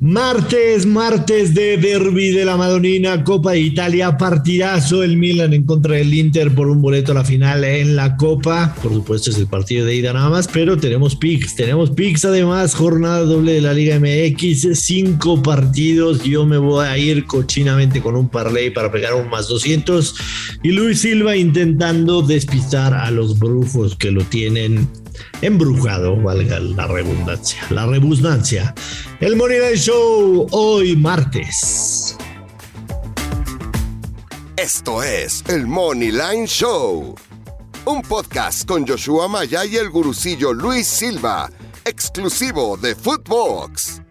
[0.00, 5.96] Martes, martes de Derby de la Madonina, Copa de Italia, partidazo el Milan en contra
[5.96, 8.76] del Inter por un boleto a la final en la Copa.
[8.80, 12.76] Por supuesto es el partido de ida nada más, pero tenemos picks, tenemos picks además,
[12.76, 16.22] jornada doble de la Liga MX, cinco partidos.
[16.22, 20.14] Yo me voy a ir cochinamente con un parlay para pegar un más 200
[20.62, 24.86] y Luis Silva intentando despistar a los brujos que lo tienen
[25.42, 28.74] embrujado, valga la redundancia, la rebusnancia.
[29.20, 32.16] El Money Show, hoy martes.
[34.56, 37.14] Esto es el Money Line Show,
[37.84, 41.50] un podcast con Joshua Maya y el gurucillo Luis Silva,
[41.84, 44.02] exclusivo de Footbox.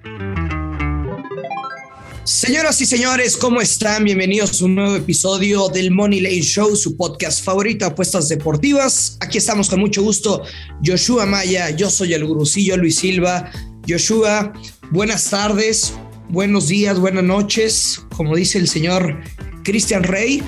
[2.28, 4.04] Señoras y señores, ¿cómo están?
[4.04, 9.16] Bienvenidos a un nuevo episodio del Money Lane Show, su podcast favorito, apuestas deportivas.
[9.22, 10.44] Aquí estamos con mucho gusto,
[10.86, 13.50] Joshua Maya, yo soy el gurucillo Luis Silva.
[13.88, 14.52] Joshua,
[14.92, 15.94] buenas tardes,
[16.28, 19.22] buenos días, buenas noches, como dice el señor
[19.64, 20.44] Cristian Rey.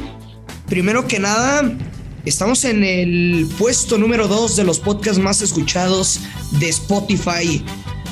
[0.67, 1.77] Primero que nada,
[2.25, 6.19] estamos en el puesto número dos de los podcasts más escuchados
[6.59, 7.64] de Spotify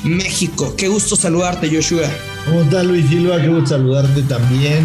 [0.04, 0.74] México.
[0.74, 2.10] Qué gusto saludarte, Joshua.
[2.48, 3.42] ¿Cómo estás, Luis Silva?
[3.42, 4.82] Qué gusto saludarte también.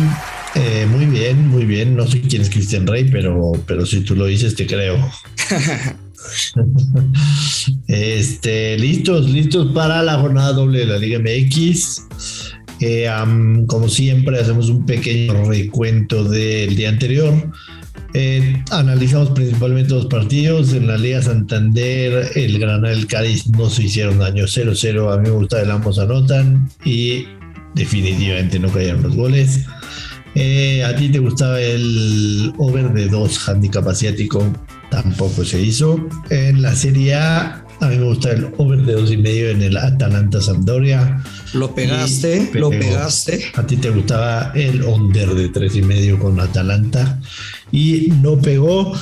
[0.53, 1.95] Eh, muy bien, muy bien.
[1.95, 4.97] No sé quién es Cristian Rey, pero, pero si tú lo dices, te creo.
[7.87, 12.05] este, listos, listos para la jornada doble de la Liga MX.
[12.81, 13.09] Eh,
[13.67, 17.49] como siempre, hacemos un pequeño recuento del día anterior.
[18.13, 20.73] Eh, analizamos principalmente los partidos.
[20.73, 25.13] En la Liga Santander, el Granada y el Cádiz no se hicieron daño 0-0.
[25.13, 27.25] A mí me gusta el ambos anotan y
[27.75, 29.61] definitivamente no cayeron los goles.
[30.35, 34.51] Eh, a ti te gustaba el over de 2 handicap asiático,
[34.89, 36.07] tampoco se hizo.
[36.29, 39.61] En la Serie A, a mí me gusta el over de dos y medio en
[39.61, 41.21] el Atalanta Sampdoria.
[41.53, 43.51] Lo pegaste, lo pegaste.
[43.55, 47.19] A ti te gustaba el under de tres y medio con Atalanta
[47.71, 48.93] y no pegó.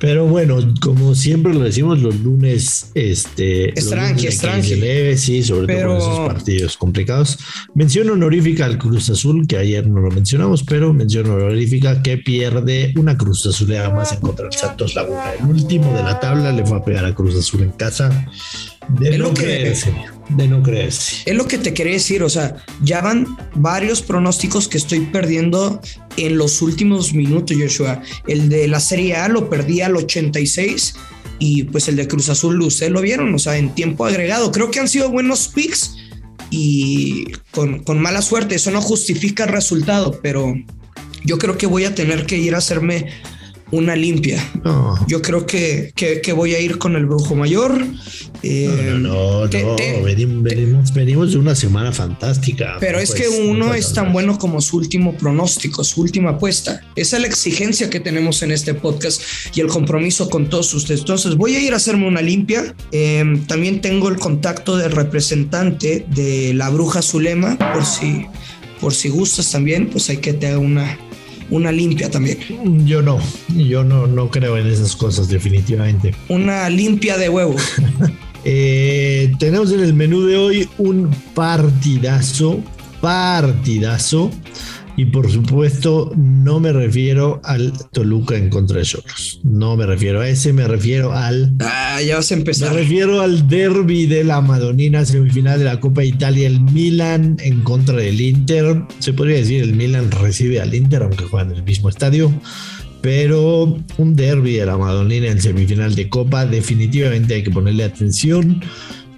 [0.00, 3.78] Pero bueno, como siempre lo decimos, los lunes, este.
[3.78, 4.76] Es tranqui, es tranqui.
[4.76, 7.38] Leve, sí, sobre todo con esos partidos complicados.
[7.74, 12.94] Mención honorífica al Cruz Azul, que ayer no lo mencionamos, pero mención honorífica que pierde
[12.96, 15.34] una Cruz Azul más en contra del Santos Laguna.
[15.38, 18.26] El último de la tabla le fue a pegar a Cruz Azul en casa.
[18.88, 19.92] De creerse,
[20.36, 21.22] de no creerse.
[21.26, 25.80] Es lo que te quería decir, o sea, ya van varios pronósticos que estoy perdiendo
[26.16, 28.02] en los últimos minutos, Joshua.
[28.26, 30.94] El de la Serie A lo perdí al 86
[31.38, 34.52] y pues el de Cruz Azul, ustedes lo vieron, o sea, en tiempo agregado.
[34.52, 35.96] Creo que han sido buenos picks
[36.50, 38.56] y con, con mala suerte.
[38.56, 40.54] Eso no justifica el resultado, pero
[41.24, 43.06] yo creo que voy a tener que ir a hacerme
[43.70, 44.42] una limpia.
[45.06, 47.84] Yo creo que, que, voy a ir con el brujo mayor.
[48.42, 52.76] Eh, no, no, no, venimos, venimos, de una semana fantástica.
[52.80, 56.80] Pero es que uno es tan bueno como su último pronóstico, su última apuesta.
[56.96, 59.22] Esa es la exigencia que tenemos en este podcast
[59.54, 61.00] y el compromiso con todos ustedes.
[61.00, 62.74] Entonces voy a ir a hacerme una limpia.
[62.92, 68.26] Em, también tengo el contacto del representante de la bruja Zulema, por si,
[68.80, 70.98] por si gustas también, pues hay que te haga una
[71.50, 72.38] una limpia también.
[72.86, 73.18] Yo no,
[73.48, 76.14] yo no, no creo en esas cosas definitivamente.
[76.28, 77.56] Una limpia de huevo.
[78.42, 82.62] Eh, tenemos en el menú de hoy un partidazo,
[83.02, 84.30] partidazo
[84.96, 89.40] y por supuesto, no me refiero al Toluca en contra de Cholos.
[89.44, 91.52] No me refiero a ese, me refiero al.
[91.60, 92.72] Ah, ya vas a empezar.
[92.72, 96.46] Me refiero al derby de la Madonina, semifinal de la Copa de Italia.
[96.46, 98.82] El Milan en contra del Inter.
[98.98, 102.32] Se podría decir, el Milan recibe al Inter, aunque juegan en el mismo estadio.
[103.00, 108.62] Pero un derby de la Madonina en semifinal de Copa, definitivamente hay que ponerle atención.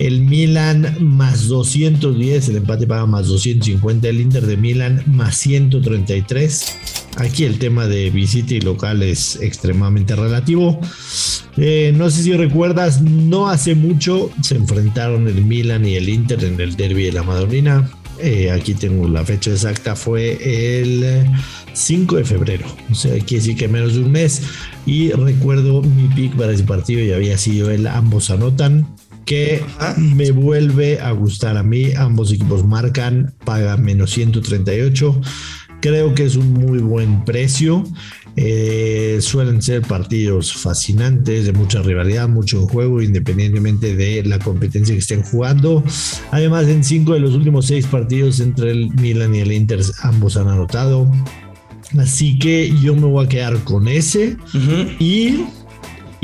[0.03, 6.77] El Milan más 210, el empate paga más 250, el Inter de Milan más 133.
[7.19, 10.81] Aquí el tema de visita y local es extremadamente relativo.
[11.57, 16.43] Eh, no sé si recuerdas, no hace mucho se enfrentaron el Milan y el Inter
[16.43, 17.89] en el derby de la Madonina.
[18.19, 21.31] Eh, aquí tengo la fecha exacta, fue el
[21.75, 24.43] 5 de febrero, o sea, aquí sí que menos de un mes.
[24.85, 28.85] Y recuerdo mi pick para ese partido y había sido el ambos anotan
[29.25, 29.65] que
[29.97, 31.93] me vuelve a gustar a mí.
[31.97, 35.21] Ambos equipos marcan, paga menos 138.
[35.81, 37.85] Creo que es un muy buen precio.
[38.37, 45.01] Eh, suelen ser partidos fascinantes, de mucha rivalidad, mucho juego, independientemente de la competencia que
[45.01, 45.85] estén jugando.
[46.31, 50.37] Además, en cinco de los últimos seis partidos entre el Milan y el Inter, ambos
[50.37, 51.11] han anotado.
[51.99, 54.37] Así que yo me voy a quedar con ese.
[54.99, 55.45] Y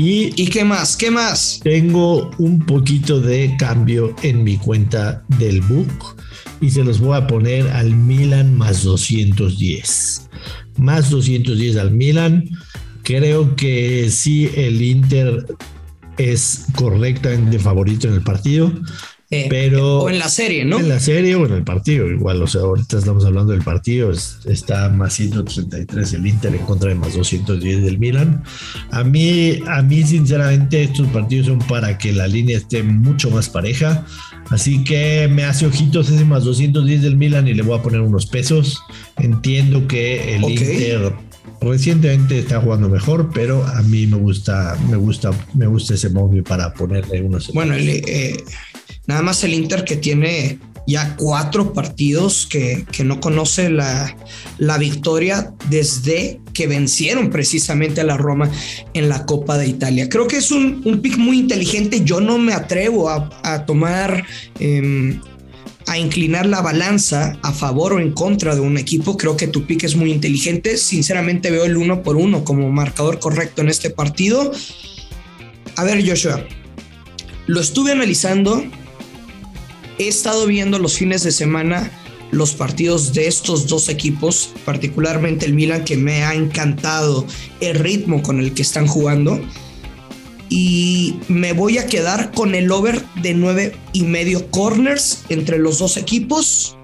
[0.01, 0.95] y, qué más?
[0.95, 1.59] ¿Qué más?
[1.61, 6.15] Tengo un poquito de cambio en mi cuenta del book.
[6.61, 10.29] y se los voy a poner al Milan más 210.
[10.77, 12.49] Más 210 al Milan.
[13.03, 15.45] Creo que sí, el Inter
[16.17, 18.71] es correctamente favorito en el partido.
[19.31, 20.79] Eh, pero o en la serie, ¿no?
[20.79, 24.11] En la serie o en el partido, igual, o sea, ahorita estamos hablando del partido,
[24.11, 28.43] está más 133 el Inter en contra de más 210 del Milan.
[28.89, 33.49] A mí, a mí sinceramente estos partidos son para que la línea esté mucho más
[33.49, 34.03] pareja,
[34.49, 38.01] así que me hace ojitos ese más 210 del Milan y le voy a poner
[38.01, 38.81] unos pesos.
[39.17, 41.13] Entiendo que el Inter
[41.61, 46.41] recientemente está jugando mejor, pero a mí me gusta, me gusta, me gusta ese móvil
[46.41, 47.53] para ponerle unos.
[47.53, 48.43] Bueno, eh,
[49.09, 54.15] nada más el Inter que tiene ya cuatro partidos que, no conoce la,
[54.77, 58.51] victoria desde que vencieron precisamente a la Roma
[58.93, 60.09] en la Copa de Italia.
[60.09, 62.03] Creo que es un, pick muy inteligente.
[62.03, 64.23] Yo no me atrevo a, tomar
[64.59, 65.19] em,
[65.87, 69.17] a inclinar la balanza a favor o en contra de un equipo.
[69.17, 70.77] Creo que tu pick es muy inteligente.
[70.77, 74.51] Sinceramente veo el uno por uno como marcador correcto en este partido.
[75.77, 76.45] A ver, Joshua,
[77.47, 78.63] lo estuve analizando.
[79.99, 81.91] He estado viendo los fines de semana
[82.31, 87.25] los partidos de estos dos equipos, particularmente el Milan, que me ha encantado
[87.59, 89.41] el ritmo con el que están jugando
[90.47, 95.79] y me voy a quedar con el over de nueve y medio corners entre los
[95.79, 96.77] dos equipos.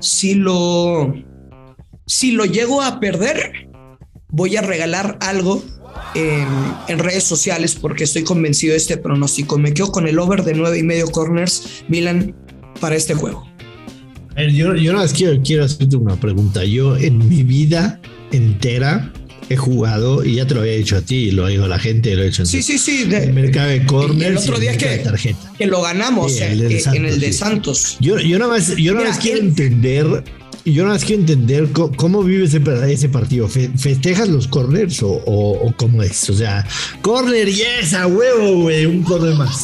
[0.00, 1.14] Si lo,
[2.06, 3.68] si lo llego a perder,
[4.28, 5.62] voy a regalar algo
[6.14, 9.58] en, redes sociales porque estoy convencido de este pronóstico.
[9.58, 12.34] Me quedo con el over de nueve y medio corners Milan
[12.80, 13.46] para este juego.
[14.36, 16.64] Yo, yo nada más quiero, quiero hacerte una pregunta.
[16.64, 18.00] Yo en mi vida
[18.32, 19.12] entera
[19.48, 22.14] he jugado y ya te lo había dicho a ti, lo digo a la gente,
[22.16, 23.06] lo he hecho Sí, sí, sí.
[23.12, 24.30] el mercado de corners.
[24.30, 25.52] El otro día que, tarjeta.
[25.56, 27.96] que lo ganamos eh, en el de Santos.
[28.00, 30.24] Yo, yo nada más, yo nada más quiero entender.
[30.64, 33.48] Yo nada más quiero entender cómo, vive ese, ese partido.
[33.48, 36.30] ¿Festejas los corners o, o, cómo es?
[36.30, 36.66] O sea,
[37.02, 39.62] corner, yes, a huevo, güey, un corner más.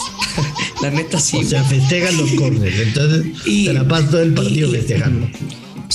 [0.83, 1.39] La neta sí.
[1.39, 2.79] O sea, festejas los corners.
[2.81, 5.27] Entonces, y, te la pasas todo el partido festejando.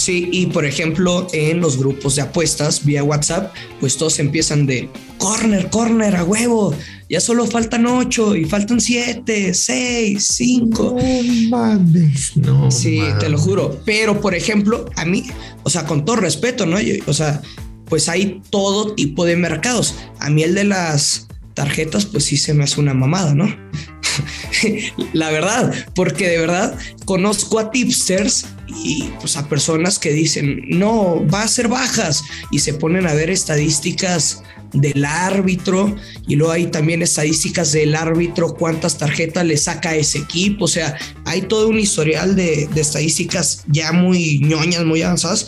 [0.06, 4.88] Sí, y por ejemplo, en los grupos de apuestas vía WhatsApp, pues todos empiezan de
[5.18, 6.76] corner, corner, a huevo.
[7.10, 10.96] Ya solo faltan ocho y faltan siete, seis, cinco.
[10.96, 12.70] No mames, no.
[12.70, 13.82] Sí, te lo juro.
[13.84, 15.26] Pero por ejemplo, a mí,
[15.64, 16.78] o sea, con todo respeto, ¿no?
[17.08, 17.42] o sea,
[17.86, 19.96] pues hay todo tipo de mercados.
[20.20, 21.26] A mí el de las
[21.56, 23.48] tarjetas, pues sí se me hace una mamada, ¿no?
[25.14, 31.26] la verdad, porque de verdad conozco a tipsters y pues a personas que dicen, no,
[31.28, 35.96] va a ser bajas y se ponen a ver estadísticas del árbitro
[36.28, 40.68] y luego hay también estadísticas del árbitro, cuántas tarjetas le saca a ese equipo, o
[40.68, 45.48] sea, hay todo un historial de, de estadísticas ya muy ñoñas, muy avanzadas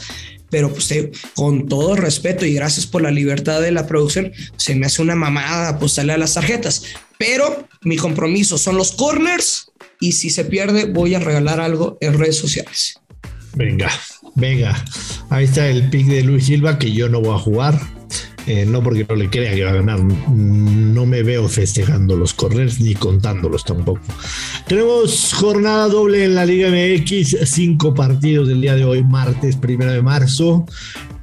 [0.49, 0.93] pero pues
[1.35, 5.15] con todo respeto y gracias por la libertad de la producción, se me hace una
[5.15, 6.83] mamada apostarle a las tarjetas.
[7.17, 12.17] Pero mi compromiso son los corners y si se pierde voy a regalar algo en
[12.17, 12.99] redes sociales.
[13.57, 13.89] Venga,
[14.35, 14.85] venga.
[15.29, 17.79] Ahí está el pick de Luis Silva que yo no voy a jugar.
[18.45, 22.33] Eh, no porque no le crea que va a ganar, no me veo festejando los
[22.33, 23.99] corners ni contándolos tampoco.
[24.67, 29.91] Tenemos jornada doble en la Liga MX, cinco partidos del día de hoy, martes primero
[29.91, 30.65] de marzo.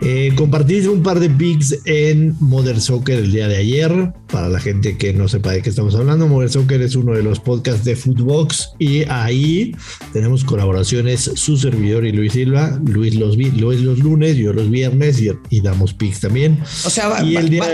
[0.00, 4.12] Eh, compartí un par de picks en Modern Soccer el día de ayer.
[4.30, 7.22] Para la gente que no sepa de qué estamos hablando, Modern Soccer es uno de
[7.22, 9.74] los podcasts de Footbox y ahí
[10.12, 12.78] tenemos colaboraciones su servidor y Luis Silva.
[12.84, 16.58] Luis los, Luis los lunes, yo los viernes y, damos picks también.
[16.84, 17.22] O sea,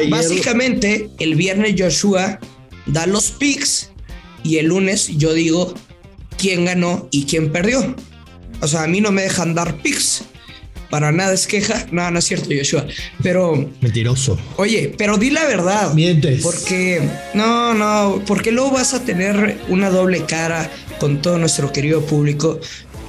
[0.08, 2.38] básicamente el viernes Joshua
[2.86, 3.90] da los picks
[4.44, 5.74] y el lunes yo digo
[6.38, 7.96] quién ganó y quién perdió.
[8.60, 10.24] O sea, a mí no me dejan dar picks
[10.90, 11.87] para nada es queja.
[11.90, 12.87] No, no es cierto, Joshua.
[13.23, 13.70] Pero.
[13.80, 14.38] Mentiroso.
[14.56, 15.94] Oye, pero di la verdad.
[15.94, 16.42] Mientes.
[16.42, 17.00] Porque.
[17.35, 18.23] No, no.
[18.26, 22.61] Porque luego vas a tener una doble cara con todo nuestro querido público.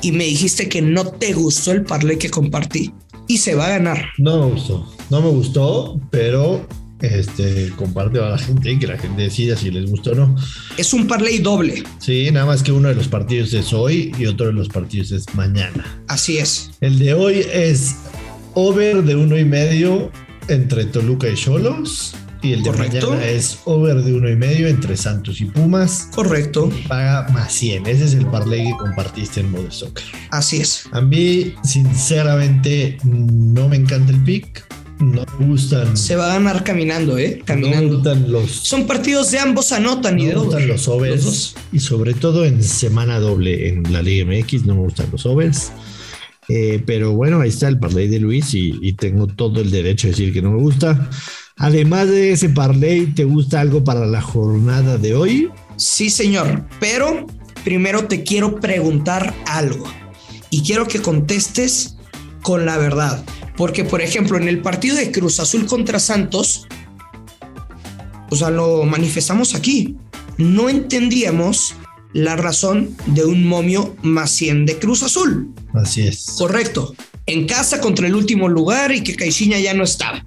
[0.02, 2.94] Y me dijiste que no te gustó el parlé que compartí.
[3.28, 4.06] Y se va a ganar.
[4.18, 4.94] No me gustó.
[5.10, 6.66] No me gustó, pero
[7.02, 10.36] este, comparte a la gente y que la gente decida si les gusta o no.
[10.78, 11.84] Es un parlay doble.
[12.00, 15.12] Sí, nada más que uno de los partidos es hoy y otro de los partidos
[15.12, 16.04] es mañana.
[16.08, 16.72] Así es.
[16.82, 17.96] El de hoy es
[18.54, 20.12] over de uno y medio
[20.48, 22.16] entre Toluca y Cholos.
[22.44, 26.10] Y el de mañana es over de uno y medio entre Santos y Pumas.
[26.12, 26.72] Correcto.
[26.88, 27.86] paga más 100.
[27.86, 30.04] Ese es el parlay que compartiste en modo soccer.
[30.32, 30.86] Así es.
[30.92, 34.66] A mí, sinceramente, no me encanta el pick
[35.02, 35.98] no me gustan.
[35.98, 37.42] Se va a ganar caminando, ¿eh?
[37.46, 37.96] Caminando.
[37.96, 38.52] gustan los.
[38.52, 41.56] Son partidos de ambos anotan y de me gustan los overs.
[41.72, 45.72] Y sobre todo en semana doble en la Liga MX no me gustan los overs.
[46.48, 50.12] Eh, pero bueno, ahí está el parlay de Luis y, tengo todo el derecho a
[50.12, 51.10] decir que no me gusta.
[51.56, 55.50] Además de ese parlay, ¿te gusta algo para la jornada de hoy?
[55.78, 57.26] Sí, señor, pero
[57.64, 59.86] primero te quiero preguntar algo
[60.50, 61.96] y quiero que contestes
[62.42, 63.24] con la verdad.
[63.56, 66.68] Porque, por ejemplo, en el partido de Cruz Azul contra Santos,
[68.30, 69.98] o sea, lo manifestamos aquí.
[70.38, 71.76] No entendíamos
[72.14, 75.54] la razón de un momio más 100 de Cruz Azul.
[75.74, 76.36] Así es.
[76.38, 76.96] Correcto.
[77.26, 80.26] En casa contra el último lugar y que Caixinha ya no estaba.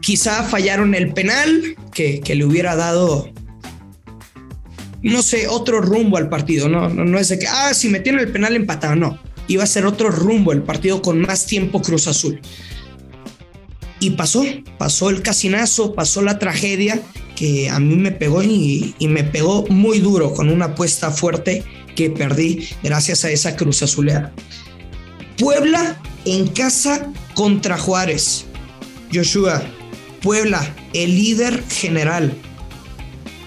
[0.00, 3.32] Quizá fallaron el penal que, le hubiera dado,
[5.02, 6.68] no sé, otro rumbo al partido.
[6.68, 8.96] No, no, no es de que, ah, si metieron el penal empatado.
[8.96, 12.40] No, iba a ser otro rumbo el partido con más tiempo Cruz Azul.
[13.98, 14.44] Y pasó,
[14.78, 17.00] pasó el casinazo, pasó la tragedia
[17.34, 22.10] que a mí me pegó y, me pegó muy duro con una apuesta fuerte que
[22.10, 24.32] perdí gracias a esa cruz azulera.
[25.38, 28.46] Puebla en casa contra Juárez.
[29.12, 29.62] Joshua,
[30.22, 32.34] Puebla, el líder general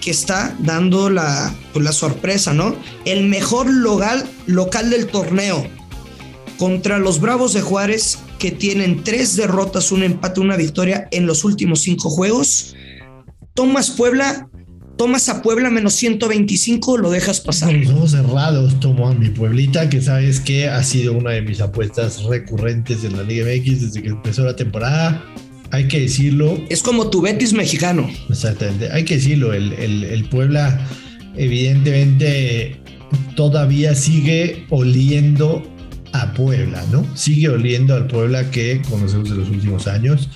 [0.00, 2.74] que está dando la, pues, la sorpresa, ¿no?
[3.04, 5.66] El mejor local, local del torneo
[6.60, 11.42] contra los Bravos de Juárez que tienen tres derrotas, un empate, una victoria en los
[11.42, 12.76] últimos cinco juegos
[13.54, 14.48] tomas Puebla,
[14.96, 17.72] tomas a Puebla menos 125, lo dejas pasar.
[17.72, 21.60] Los ojos cerrados tomo a mi Pueblita, que sabes que ha sido una de mis
[21.60, 25.24] apuestas recurrentes en la Liga MX desde que empezó la temporada.
[25.72, 26.58] Hay que decirlo.
[26.68, 28.08] Es como tu Betis mexicano.
[28.28, 28.90] Exactamente.
[28.90, 29.52] Hay que decirlo.
[29.52, 30.86] El, el Puebla,
[31.36, 32.80] evidentemente,
[33.36, 35.62] todavía sigue oliendo
[36.12, 37.06] a Puebla, ¿no?
[37.14, 40.28] Sigue oliendo al Puebla que conocemos de los últimos años.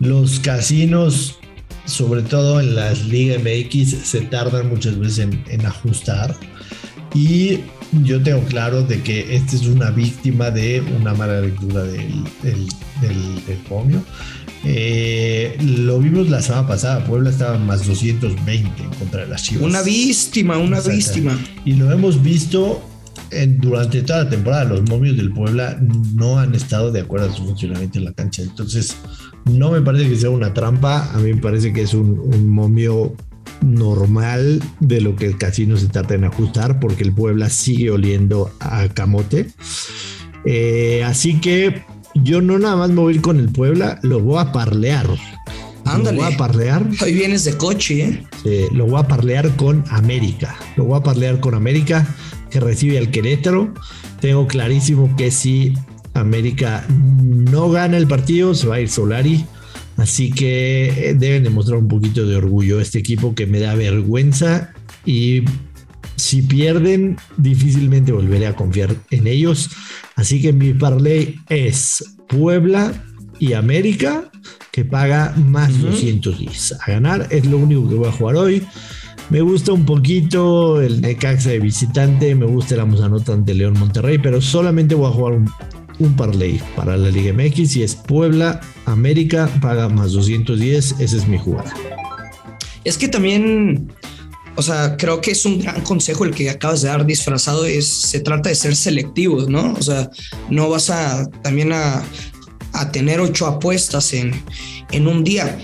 [0.00, 1.38] Los casinos
[1.84, 6.34] sobre todo en las Liga MX, se tardan muchas veces en, ajustar.
[7.14, 7.60] Y
[8.04, 13.56] yo tengo claro de que este es una víctima de una mala lectura del, del,
[13.68, 14.02] pomio.
[14.64, 19.64] Eh, lo vimos la semana pasada, Puebla estaba más 220 en contra de las Chivas.
[19.64, 21.38] Una víctima, una víctima.
[21.64, 22.80] Y lo hemos visto
[23.58, 24.64] durante toda la temporada.
[24.64, 25.78] Los momios del Puebla
[26.14, 28.42] no han estado de acuerdo a su funcionamiento en la cancha.
[28.42, 28.96] Entonces,
[29.44, 33.14] no me parece que sea una trampa, a mí me parece que es un, momio
[33.60, 38.50] normal de lo que el casino se trata en ajustar porque el Puebla sigue oliendo
[38.60, 39.48] a camote.
[40.44, 44.20] Eh, así que yo no nada más me voy a ir con el Puebla, lo
[44.20, 45.06] voy a parlear.
[45.84, 46.18] Ándale.
[46.18, 46.86] Lo voy a parlear.
[47.02, 48.26] Hoy vienes de coche, ¿eh?
[48.42, 50.56] Sí, lo voy a parlear con América.
[50.76, 52.06] Lo voy a parlear con América,
[52.52, 53.72] que recibe al Querétaro.
[54.20, 55.72] Tengo clarísimo que si
[56.14, 59.44] América no gana el partido, se va a ir Solari.
[59.96, 64.72] Así que eh, deben demostrar un poquito de orgullo este equipo que me da vergüenza
[65.04, 65.44] y
[66.16, 69.70] si pierden difícilmente volveré a confiar en ellos.
[70.16, 72.92] Así que mi parlay es Puebla
[73.38, 74.30] y América
[74.70, 77.28] que paga más 210 a ganar.
[77.30, 78.62] Es lo único que voy a jugar hoy.
[79.30, 84.18] Me gusta un poquito el Necaxa de visitante, me gusta la Musanota ante León Monterrey,
[84.18, 85.50] pero solamente voy a jugar un,
[85.98, 91.26] un parlay para la Liga MX y es Puebla, América, paga más 210, esa es
[91.26, 91.72] mi jugada.
[92.84, 93.92] Es que también,
[94.56, 97.86] o sea, creo que es un gran consejo el que acabas de dar disfrazado, es,
[97.86, 99.72] se trata de ser selectivos, ¿no?
[99.74, 100.10] O sea,
[100.50, 102.02] no vas a también a,
[102.90, 104.32] tener ocho apuestas en,
[104.90, 105.58] en un día.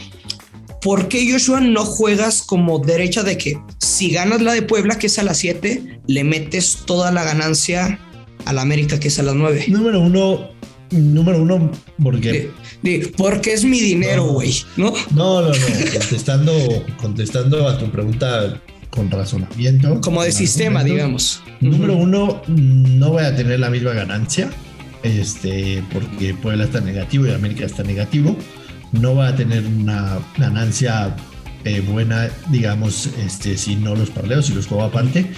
[0.80, 5.08] ¿Por qué Joshua no juegas como derecha de que si ganas la de Puebla, que
[5.08, 7.98] es a las 7, le metes toda la ganancia
[8.44, 9.66] a la América, que es a las 9.
[9.68, 10.50] Número uno,
[10.90, 11.70] número uno,
[12.02, 12.50] porque.
[13.16, 14.92] porque es mi dinero, güey, no.
[15.14, 15.42] ¿no?
[15.42, 15.54] No, no,
[15.92, 16.52] Contestando,
[17.00, 20.00] contestando a tu pregunta con razonamiento.
[20.00, 21.42] Como de sistema, digamos.
[21.60, 24.50] Número uno, no voy a tener la misma ganancia.
[25.02, 28.36] Este, porque Puebla está negativo y América está negativo.
[28.92, 31.14] No va a tener una ganancia
[31.64, 35.30] eh, buena, digamos, este, si no los parleos, si los juego aparte.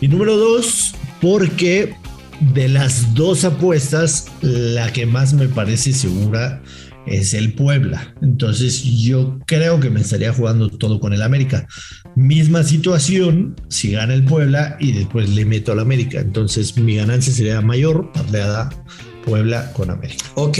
[0.00, 1.94] Y número dos, porque
[2.40, 6.62] de las dos apuestas, la que más me parece segura
[7.06, 8.14] es el Puebla.
[8.22, 11.66] Entonces yo creo que me estaría jugando todo con el América.
[12.14, 16.20] Misma situación si gana el Puebla y después le meto al América.
[16.20, 18.70] Entonces mi ganancia sería mayor, parleada
[19.24, 20.24] Puebla con América.
[20.34, 20.58] Ok,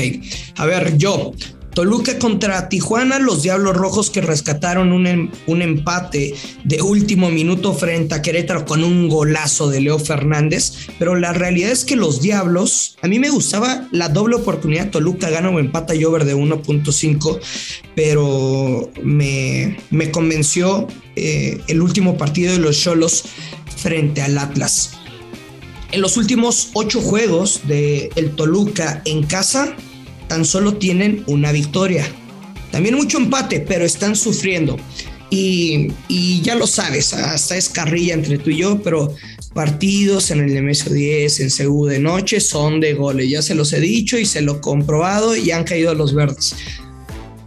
[0.57, 1.33] a ver, yo
[1.79, 7.73] Toluca contra Tijuana, los Diablos Rojos que rescataron un, em, un, empate de último minuto
[7.73, 12.21] frente a Querétaro con un golazo de Leo Fernández, pero la realidad es que los
[12.21, 16.35] Diablos, a mí me gustaba la doble oportunidad, Toluca gana o empata y over de
[16.35, 17.39] 1.5,
[17.95, 23.23] pero me, me convenció eh, el último partido de los Cholos
[23.77, 24.95] frente al Atlas.
[25.93, 29.77] En los últimos ocho juegos de el Toluca en casa,
[30.29, 32.07] tan solo tienen una victoria.
[32.71, 34.77] También mucho empate, pero están sufriendo.
[35.31, 39.15] Y, y, ya lo sabes, hasta es carrilla entre tú y yo, pero
[39.53, 43.29] partidos en el MS10, en CU de noche, son de goles.
[43.29, 46.55] Ya se los he dicho y se lo he comprobado y han caído los verdes.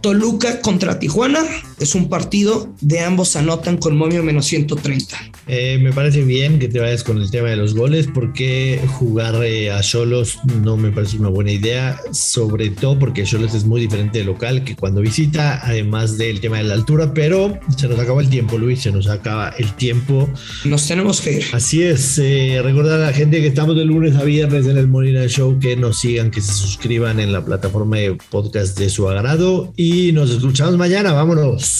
[0.00, 1.44] Toluca contra Tijuana
[1.82, 5.16] es un partido de ambos anotan con momio menos 130.
[5.48, 9.44] Eh, me parece bien que te vayas con el tema de los goles porque jugar
[9.44, 13.80] eh, a Cholos no me parece una buena idea, sobre todo porque Cholos es muy
[13.80, 17.98] diferente de local que cuando visita, además del tema de la altura, pero se nos
[17.98, 20.28] acaba el tiempo, Luis, se nos acaba el tiempo.
[20.64, 21.44] Nos tenemos que ir.
[21.52, 24.86] Así es, eh, recordar a la gente que estamos de lunes a viernes en el
[24.86, 29.08] Molina Show, que nos sigan, que se suscriban en la plataforma de podcast de su
[29.08, 31.71] agrado y nos escuchamos mañana, vámonos.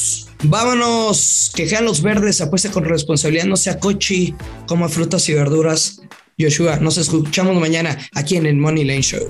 [0.44, 4.34] Vámonos, que sean los verdes, apuesta con responsabilidad, no sea cochi,
[4.66, 6.00] coma frutas y verduras.
[6.38, 9.28] Joshua, nos escuchamos mañana aquí en el Money Line Show.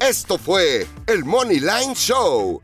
[0.00, 2.62] Esto fue el Money Line Show